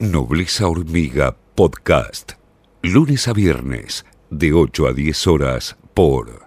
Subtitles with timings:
[0.00, 2.34] Nobleza Hormiga Podcast.
[2.82, 6.46] Lunes a viernes, de 8 a 10 horas, por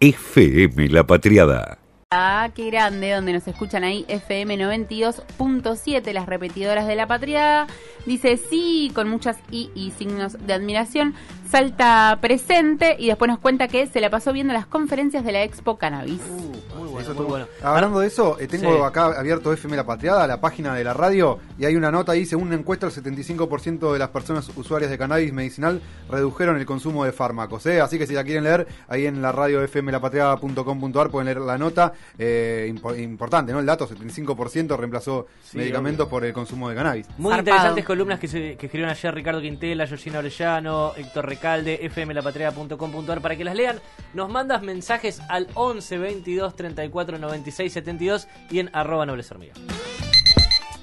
[0.00, 1.78] FM La Patriada.
[2.10, 7.68] Ah, qué grande, donde nos escuchan ahí FM 92.7, las repetidoras de la patriada.
[8.04, 11.14] Dice sí, con muchas I y signos de admiración.
[11.48, 15.44] Salta presente y después nos cuenta que se la pasó viendo las conferencias de la
[15.44, 16.20] Expo Cannabis.
[16.20, 17.46] Uh, muy bueno.
[17.62, 18.82] Hablando de eso, eh, tengo Sí.
[18.82, 22.24] acá abierto FM La Patriada, la página de la radio, y hay una nota ahí,
[22.26, 27.04] según una encuesta, el 75% de las personas usuarias de cannabis medicinal redujeron el consumo
[27.04, 27.66] de fármacos.
[27.66, 27.80] ¿eh?
[27.80, 31.92] Así que si la quieren leer, ahí en la radio fmlapatriada.com.ar pueden leer la nota.
[32.18, 33.58] eh, impo- importante, ¿no?
[33.60, 36.10] El dato, 75% reemplazó Sí, medicamentos obvio.
[36.10, 37.06] por el consumo de cannabis.
[37.18, 43.20] Muy interesantes columnas que, se, que escribieron ayer Ricardo Quintela, Georgina Orellano, Héctor Recalde, fmlapatria.com.ar
[43.20, 43.80] para que las lean.
[44.14, 49.58] Nos mandas mensajes al 11 22 34 96 72 y en arroba nobles hormigas.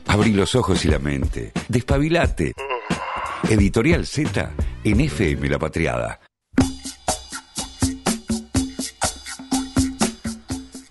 [0.07, 1.51] Abrí los ojos y la mente.
[1.67, 2.53] Despabilate.
[3.47, 4.51] Editorial Z
[4.83, 6.19] en FM La Patriada.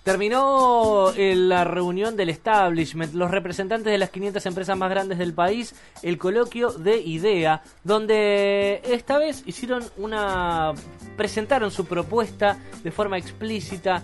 [0.09, 5.35] Terminó eh, la reunión del establishment, los representantes de las 500 empresas más grandes del
[5.35, 10.73] país, el coloquio de IDEA, donde esta vez hicieron una
[11.15, 14.01] presentaron su propuesta de forma explícita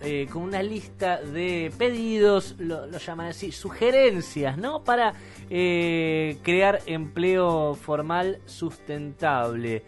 [0.00, 4.82] eh, con, una lista de pedidos, lo, lo llaman así, sugerencias, ¿no?
[4.82, 5.14] Para
[5.48, 9.84] eh, crear empleo formal sustentable.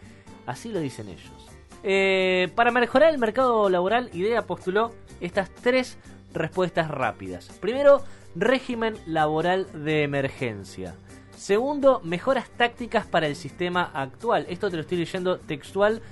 [0.46, 1.37] Así lo dicen ellos.
[1.82, 5.98] Eh, para mejorar el mercado laboral, IDEA postuló estas tres
[6.34, 7.48] respuestas rápidas.
[7.60, 8.02] Primero,
[8.34, 10.94] régimen laboral de emergencia.
[11.36, 14.44] Segundo, mejoras tácticas para el sistema actual.
[14.48, 16.02] Esto te lo estoy leyendo textual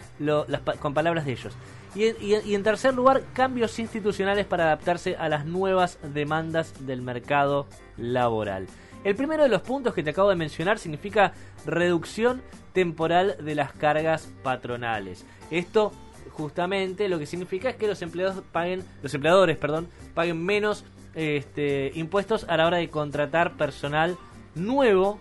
[0.81, 1.53] con palabras de ellos.
[1.97, 8.67] Y en tercer lugar, cambios institucionales para adaptarse a las nuevas demandas del mercado laboral.
[9.07, 11.33] El primero de los puntos que te acabo de mencionar significa
[11.65, 15.25] reducción temporal de las cargas patronales.
[15.49, 15.93] Esto
[16.33, 21.93] justamente lo que significa es que los empleados paguen, los empleadores, perdón, paguen menos este,
[21.95, 24.17] impuestos a la hora de contratar personal
[24.57, 25.21] nuevo.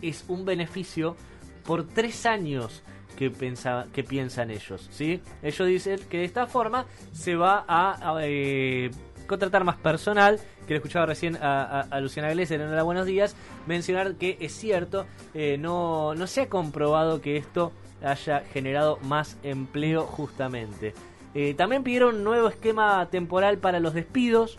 [0.00, 1.16] Es un beneficio
[1.66, 2.82] por tres años
[3.14, 5.20] que, pensa- que piensan ellos, ¿sí?
[5.42, 8.90] Ellos dicen que de esta forma se va a, eh,
[9.26, 13.34] contratar más personal, que le escuchaba recién a, a- Luciana Glesser en Hola Buenos Días,
[13.66, 15.04] mencionar que es cierto,
[15.34, 17.72] eh, no, no se ha comprobado que esto
[18.04, 20.94] haya generado más empleo justamente.
[21.34, 24.58] Eh, también pidieron un nuevo esquema temporal para los despidos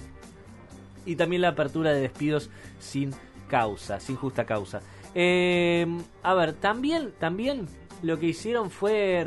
[1.05, 2.49] y también la apertura de despidos
[2.81, 3.11] sin
[3.47, 4.81] causa, sin justa causa.
[5.15, 5.87] Eh,
[6.23, 7.67] a ver, también, también
[8.01, 9.25] lo que hicieron fue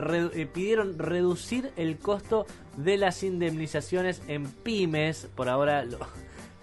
[0.53, 2.45] pidieron reducir el costo
[2.77, 5.29] de las indemnizaciones en pymes.
[5.35, 5.99] Por ahora lo,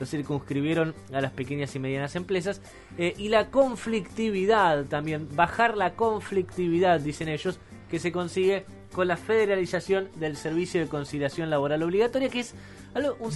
[0.01, 2.59] lo circunscribieron a las pequeñas y medianas empresas.
[2.97, 9.16] Eh, y la conflictividad también, bajar la conflictividad, dicen ellos, que se consigue con la
[9.16, 12.56] federalización del servicio de conciliación laboral obligatoria, que es
[12.95, 13.31] algo- un,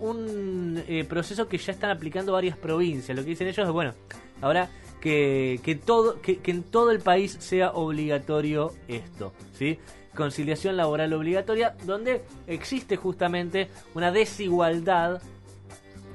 [0.00, 3.16] un, eh, proceso que ya están aplicando varias provincias.
[3.16, 3.92] Lo que dicen ellos es, bueno,
[4.40, 4.70] ahora
[5.00, 9.78] que, que todo, que, que en todo el país sea obligatorio esto, ¿sí?
[10.16, 15.20] Conciliación laboral obligatoria, donde existe justamente una desigualdad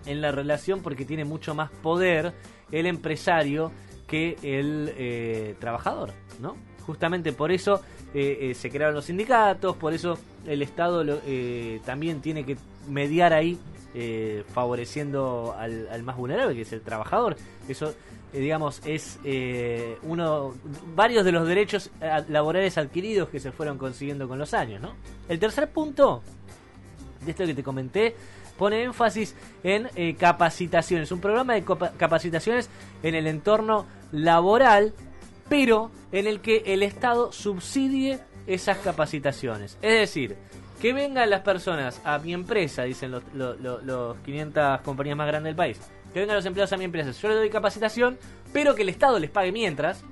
[0.06, 2.34] en la relación porque tiene mucho más poder
[2.72, 3.72] el empresario
[4.08, 6.56] que el eh, trabajador, ¿no?
[6.86, 7.82] Justamente por eso
[8.14, 12.58] eh, eh, se crearon los sindicatos, por eso el Estado lo- eh, también tiene que
[12.90, 13.58] mediar ahí,
[13.96, 17.38] eh, favoreciendo al, al más vulnerable, que es el trabajador.
[17.70, 17.94] Eso,
[18.34, 19.20] digamos, es
[20.04, 20.54] uno,
[20.96, 21.90] varios de los derechos
[22.28, 24.94] laborales adquiridos que se fueron consiguiendo con los años, ¿no?
[25.30, 26.22] El tercer punto
[27.26, 28.16] de esto que te comenté,
[28.58, 31.64] pone énfasis en eh, capacitaciones, un programa de
[31.98, 32.70] capacitaciones
[33.02, 34.94] en el entorno laboral,
[35.50, 39.78] pero en el que el Estado subsidie esas capacitaciones.
[39.82, 40.36] Es decir,
[40.82, 45.56] que vengan las personas a mi empresa, dicen los- los 500 compañías más grandes del
[45.56, 45.80] país,
[46.14, 48.18] que vengan los empleados a mi empresa, yo les doy capacitación,
[48.52, 50.04] pero que el Estado les pague mientras,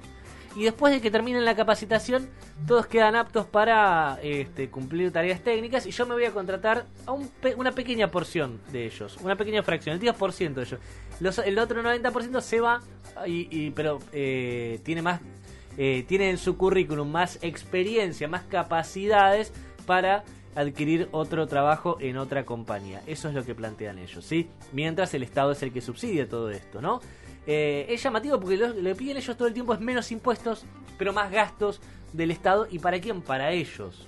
[0.55, 2.29] y después de que terminen la capacitación,
[2.67, 7.11] todos quedan aptos para este, cumplir tareas técnicas y yo me voy a contratar a
[7.13, 10.79] un pe- una pequeña porción de ellos, una pequeña fracción, el 10% de ellos.
[11.19, 12.81] Los- el otro 90% se va,
[13.25, 15.21] y, pero eh, tiene más,
[15.77, 19.53] eh, tiene en su currículum más experiencia, más capacidades
[19.85, 20.23] para
[20.55, 23.01] adquirir otro trabajo en otra compañía.
[23.07, 24.49] Eso es lo que plantean ellos, ¿sí?
[24.73, 26.99] Mientras el Estado es el que subsidia todo esto, ¿no?
[27.47, 30.65] Eh, es llamativo porque lo, que piden ellos todo el tiempo es menos impuestos,
[30.97, 31.81] pero más gastos
[32.13, 32.67] del Estado.
[32.69, 33.21] ¿Y para quién?
[33.21, 34.07] Para ellos.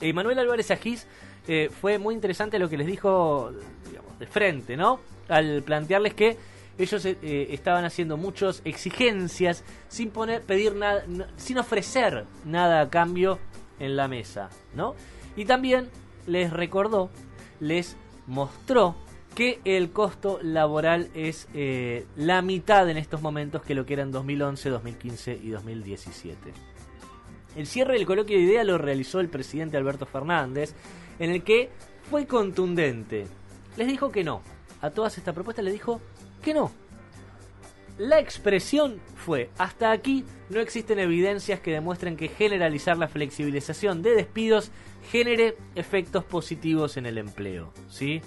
[0.00, 1.06] Eh, Manuel Álvarez Agís
[1.46, 3.52] eh, fue muy interesante lo que les dijo
[4.18, 5.00] de frente, ¿no?
[5.28, 6.36] Al plantearles que
[6.78, 11.04] ellos eh, eh, estaban haciendo muchas exigencias sin poner, pedir nada,
[11.36, 13.38] sin ofrecer nada a cambio
[13.78, 14.94] en la mesa, ¿no?
[15.36, 15.88] Y también
[16.26, 17.10] les recordó,
[17.60, 18.96] les mostró
[19.34, 24.02] que el costo laboral es eh, la mitad en estos momentos que lo que era
[24.02, 26.52] en 2011, 2015 y 2017.
[27.56, 30.74] El cierre del coloquio de idea lo realizó el presidente Alberto Fernández,
[31.18, 31.70] en el que
[32.10, 33.26] fue contundente.
[33.76, 34.42] Les dijo que no.
[34.80, 36.00] A todas estas propuestas les dijo
[36.42, 36.70] que no.
[37.98, 44.16] La expresión fue, hasta aquí no existen evidencias que demuestren que generalizar la flexibilización de
[44.16, 44.72] despidos
[45.10, 47.72] genere efectos positivos en el empleo.
[47.88, 48.20] ¿Sí?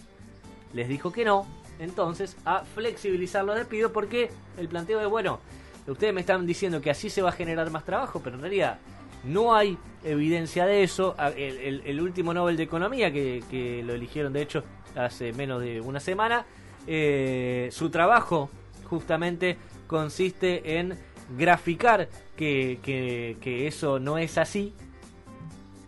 [0.74, 1.46] Les dijo que no,
[1.80, 5.40] entonces, a flexibilizar los despidos porque el planteo es, bueno,
[5.88, 8.80] ustedes me están diciendo que así se va a generar más trabajo, pero en realidad
[9.24, 11.16] no hay evidencia de eso.
[11.36, 14.64] El, último Nobel de Economía, que, que lo eligieron de hecho
[14.96, 16.46] hace menos de una semana,
[16.88, 18.50] eh, su trabajo
[18.86, 20.98] justamente consiste en
[21.38, 24.74] graficar que- que eso no es así.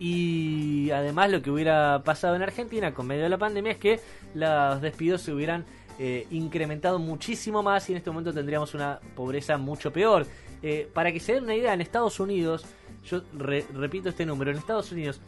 [0.00, 4.00] Y además lo que hubiera pasado en Argentina con medio de la pandemia es que
[4.34, 5.66] los despidos se hubieran
[5.98, 10.26] eh, incrementado muchísimo más y en este momento tendríamos una pobreza mucho peor.
[10.62, 12.64] Eh, para que se den una idea, en Estados Unidos,
[13.04, 15.20] yo re- repito este número, en Estados Unidos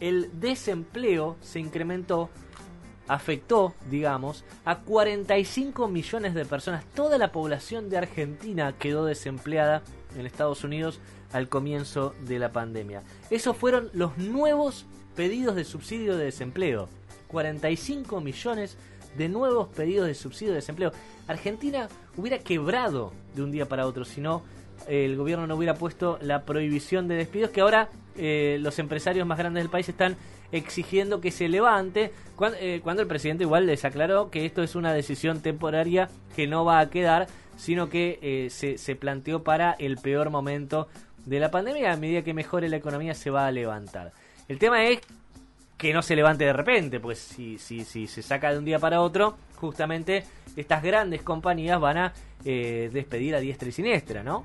[0.00, 2.30] el desempleo se incrementó
[3.10, 6.84] afectó, digamos, a 45 millones de personas.
[6.94, 9.82] Toda la población de Argentina quedó desempleada
[10.16, 11.00] en Estados Unidos
[11.32, 13.02] al comienzo de la pandemia.
[13.28, 14.86] Esos fueron los nuevos
[15.16, 16.88] pedidos de subsidio de desempleo.
[17.26, 18.76] 45 millones
[19.18, 20.92] de nuevos pedidos de subsidio de desempleo.
[21.26, 24.42] Argentina hubiera quebrado de un día para otro si no
[24.86, 27.88] el gobierno no hubiera puesto la prohibición de despidos que ahora
[28.20, 30.16] eh, los empresarios más grandes del país están
[30.52, 32.12] exigiendo que se levante.
[32.36, 36.64] Cuando, cuando el presidente igual les aclaró que esto es una decisión temporaria que no
[36.64, 37.28] va a quedar
[37.60, 40.88] sino que eh, se, planteó para el peor momento
[41.26, 41.92] de la pandemia.
[41.92, 44.12] A medida que mejore la economía se va a levantar.
[44.48, 45.00] El tema es
[45.76, 48.78] que no se levante de repente, pues si, si, si se saca de un día
[48.78, 50.24] para otro, justamente
[50.56, 52.12] estas grandes compañías van a
[52.46, 54.44] eh, despedir a diestra y siniestra, ¿no?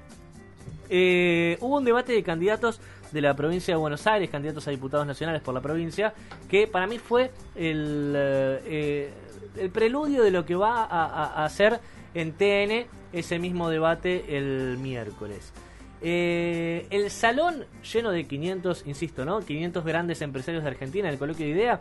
[0.89, 2.81] Eh, hubo un debate de candidatos
[3.15, 6.13] de la provincia de Buenos Aires, candidatos a diputados nacionales por la provincia,
[6.49, 9.13] que para mí fue el, eh, eh,
[9.57, 11.79] el preludio de lo que va a, hacer
[12.13, 15.53] en TN ese mismo debate el miércoles.
[16.01, 19.39] Eh, el salón lleno de 500, insisto, ¿no?
[19.39, 21.79] 500 grandes empresarios de Argentina, el coloquio de idea,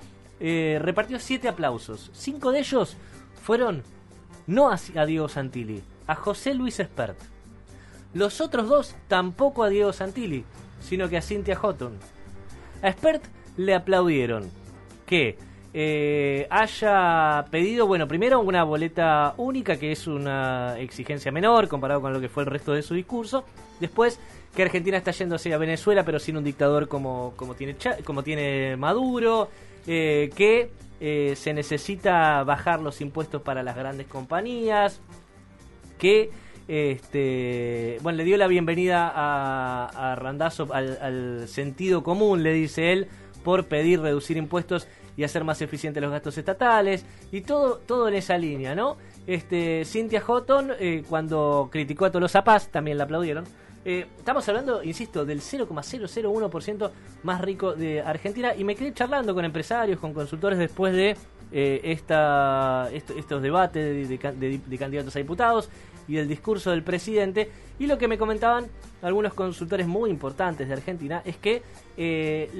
[0.78, 2.10] repartió siete aplausos.
[2.14, 2.96] Cinco de ellos
[3.42, 3.82] fueron
[4.46, 7.18] no a Diego Santilli, a José Luis Espert.
[8.14, 10.44] Los otros dos tampoco a Diego Santilli,
[10.80, 11.98] sino que a Cynthia Houghton.
[12.82, 13.24] A Spert
[13.56, 14.50] le aplaudieron
[15.06, 15.36] que
[15.72, 22.12] eh, haya pedido, bueno, primero una boleta única, que es una exigencia menor comparado con
[22.12, 23.44] lo que fue el resto de su discurso.
[23.80, 24.20] Después,
[24.54, 28.76] que Argentina está yendo hacia Venezuela, pero sin un dictador como, como, tiene, como tiene
[28.76, 29.48] Maduro.
[29.86, 30.70] eh, que
[31.00, 35.00] eh, se necesita bajar los impuestos para las grandes compañías.
[35.98, 36.30] Que
[36.66, 43.08] este, bueno, le dio la bienvenida a, a Randazzo al, sentido común, le dice él,
[43.42, 48.38] por pedir reducir impuestos y hacer más eficientes los gastos estatales y todo, en esa
[48.38, 48.96] línea, ¿no?
[49.26, 53.44] Este, Cynthia Houghton, eh, cuando criticó a Tolosa Paz, también la aplaudieron.
[53.84, 56.90] Eh, estamos hablando, insisto, del 0,001%
[57.22, 61.14] más rico de Argentina y me quedé charlando con empresarios, con consultores después de
[61.52, 65.68] eh, estos debates de candidatos a diputados
[66.08, 67.50] y el discurso del presidente.
[67.78, 68.66] Y lo que me comentaban
[69.02, 71.62] algunos consultores muy importantes de Argentina es que
[71.96, 72.50] eh,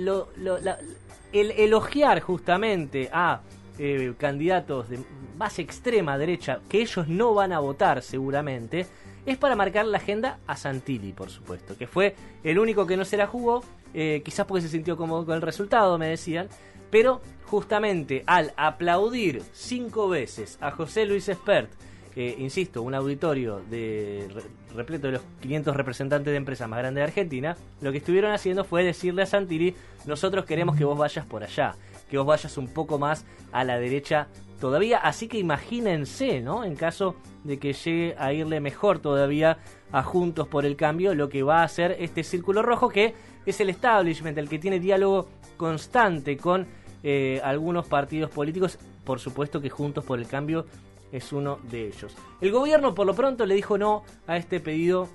[1.33, 3.41] el elogiar justamente a
[3.79, 5.01] eh, candidatos de
[5.37, 8.87] base extrema derecha, que ellos no van a votar seguramente,
[9.27, 13.05] es para marcar la agenda a Santilli, por supuesto, que fue el único que no
[13.05, 16.49] se la jugó, eh, quizás porque se sintió cómodo con el resultado, me decían,
[16.91, 21.71] pero justamente al aplaudir cinco veces a José Luis Espert,
[22.17, 24.43] eh, insisto, un auditorio de re-
[24.77, 28.65] repleto de los 500 representantes de empresas más grandes de Argentina, lo que estuvieron haciendo
[28.65, 29.75] fue decirle a Santilli,
[30.07, 31.75] nosotros queremos que vos vayas por allá,
[32.11, 34.29] que vos vayas un poco más a la derecha
[34.61, 36.65] todavía, así que imagínense, ¿no?
[36.65, 39.59] En caso de que llegue a irle mejor todavía
[39.93, 43.61] a Juntos por el Cambio, lo que va a hacer este círculo rojo, que es
[43.61, 46.67] el establishment, el que tiene diálogo constante con
[47.03, 50.67] eh, algunos partidos políticos, por supuesto que Juntos por el Cambio
[51.15, 52.13] es uno de ellos.
[52.41, 55.09] El gobierno por lo pronto le dijo no a este pedido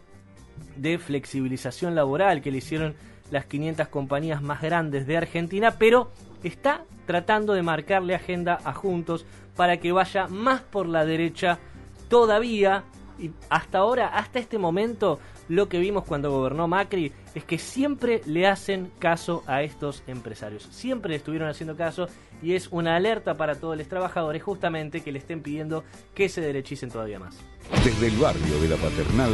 [0.78, 2.96] de flexibilización laboral que le hicieron
[3.32, 6.10] las 500 compañías más grandes de Argentina, pero
[6.42, 9.26] está tratando de marcarle agenda a Juntos
[9.58, 11.60] para que vaya más por la derecha
[12.08, 12.86] todavía,
[13.20, 18.22] y hasta ahora, hasta este momento, lo que vimos cuando gobernó Macri es que siempre
[18.26, 20.68] le hacen caso a estos empresarios.
[20.72, 22.08] Siempre le estuvieron haciendo caso
[22.42, 26.42] y es una alerta para todos los trabajadores justamente que le estén pidiendo que se
[26.42, 27.36] derechicen todavía más.
[27.84, 29.32] Desde el barrio de la Paternal,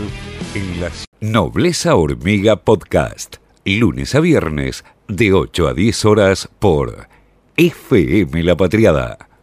[0.55, 7.07] en la Nobleza Hormiga Podcast, lunes a viernes, de 8 a 10 horas por
[7.57, 9.34] FM La Patriada